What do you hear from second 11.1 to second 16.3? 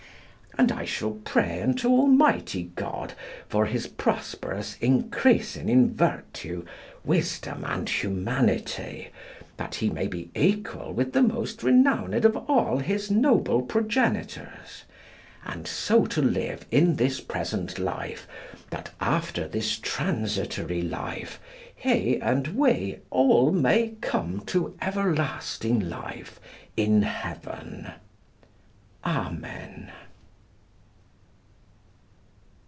the most renowned of all his noble progenitors; and so to